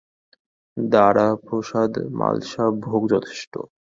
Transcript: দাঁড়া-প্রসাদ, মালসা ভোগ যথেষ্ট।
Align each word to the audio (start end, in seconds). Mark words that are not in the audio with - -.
দাঁড়া-প্রসাদ, 0.77 1.91
মালসা 2.11 2.65
ভোগ 2.83 3.01
যথেষ্ট। 3.09 3.53